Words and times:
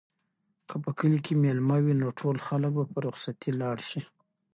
که 0.69 0.75
په 0.83 0.89
کلي 0.99 1.19
کې 1.25 1.33
مېله 1.41 1.61
وي 1.83 1.93
نو 2.01 2.07
ټول 2.19 2.35
خلک 2.47 2.71
به 2.77 2.83
په 2.91 2.97
رخصتۍ 3.07 3.51
لاړ 3.61 3.77
شي. 3.89 4.01